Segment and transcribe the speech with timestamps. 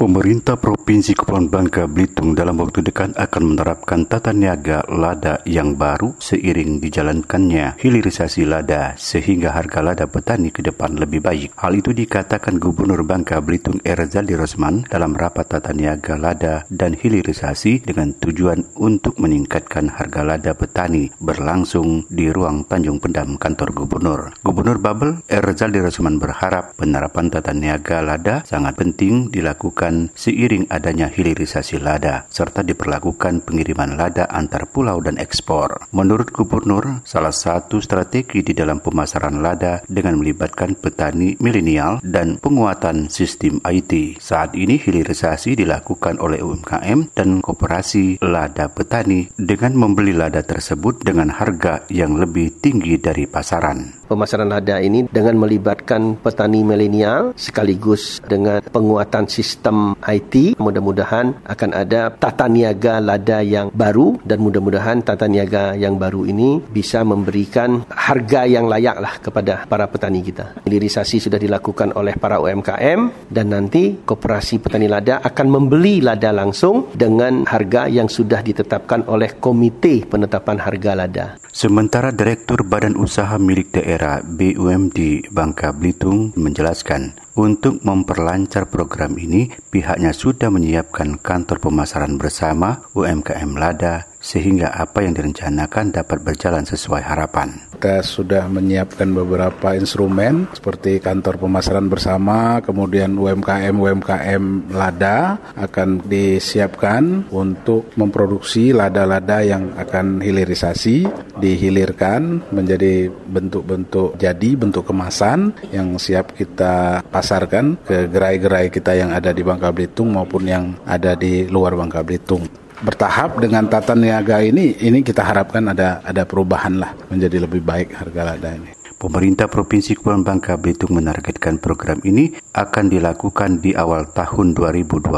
[0.00, 6.16] Pemerintah Provinsi Kepulauan Bangka Belitung dalam waktu dekat akan menerapkan tata niaga lada yang baru
[6.16, 11.52] seiring dijalankannya hilirisasi lada sehingga harga lada petani ke depan lebih baik.
[11.52, 17.84] Hal itu dikatakan Gubernur Bangka Belitung Erzaldi Rosman dalam rapat tata niaga lada dan hilirisasi
[17.84, 24.32] dengan tujuan untuk meningkatkan harga lada petani berlangsung di ruang Tanjung Pendam kantor Gubernur.
[24.40, 31.10] Gubernur Babel Erzaldi Rosman berharap penerapan tata niaga lada sangat penting dilakukan dilakukan seiring adanya
[31.10, 35.90] hilirisasi lada serta diperlakukan pengiriman lada antar pulau dan ekspor.
[35.90, 43.10] Menurut Gubernur, salah satu strategi di dalam pemasaran lada dengan melibatkan petani milenial dan penguatan
[43.10, 44.22] sistem IT.
[44.22, 51.34] Saat ini hilirisasi dilakukan oleh UMKM dan koperasi lada petani dengan membeli lada tersebut dengan
[51.34, 58.58] harga yang lebih tinggi dari pasaran pemasaran lada ini dengan melibatkan petani milenial sekaligus dengan
[58.58, 60.60] penguatan sistem IT.
[60.60, 66.60] Mudah-mudahan akan ada tata niaga lada yang baru dan mudah-mudahan tata niaga yang baru ini
[66.60, 70.60] bisa memberikan harga yang layaklah kepada para petani kita.
[70.64, 76.92] Hilirisasi sudah dilakukan oleh para UMKM dan nanti koperasi petani lada akan membeli lada langsung
[76.94, 81.26] dengan harga yang sudah ditetapkan oleh Komite Penetapan Harga Lada.
[81.50, 90.12] Sementara Direktur Badan Usaha Milik Daerah BUMD Bangka Belitung menjelaskan, untuk memperlancar program ini, pihaknya
[90.12, 97.56] sudah menyiapkan kantor pemasaran bersama UMKM Lada sehingga apa yang direncanakan dapat berjalan sesuai harapan.
[97.80, 107.88] Kita sudah menyiapkan beberapa instrumen seperti kantor pemasaran bersama, kemudian UMKM-UMKM lada akan disiapkan untuk
[107.96, 111.08] memproduksi lada-lada yang akan hilirisasi,
[111.40, 119.32] dihilirkan menjadi bentuk-bentuk jadi, bentuk kemasan yang siap kita pasarkan ke gerai-gerai kita yang ada
[119.32, 122.44] di Bangka Belitung maupun yang ada di luar Bangka Belitung
[122.80, 127.92] bertahap dengan tata niaga ini ini kita harapkan ada ada perubahan lah menjadi lebih baik
[127.92, 128.80] harga lada ini.
[129.00, 135.08] Pemerintah Provinsi Kepulauan Bangka Belitung menargetkan program ini akan dilakukan di awal tahun 2020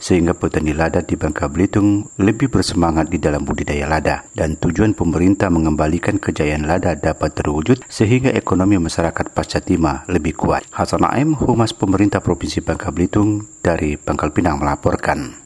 [0.00, 5.52] sehingga petani lada di Bangka Belitung lebih bersemangat di dalam budidaya lada dan tujuan pemerintah
[5.52, 10.64] mengembalikan kejayaan lada dapat terwujud sehingga ekonomi masyarakat pasca timah lebih kuat.
[10.72, 15.36] Hasan Aim, Humas Pemerintah Provinsi Bangka Belitung dari Pangkal Pinang melaporkan.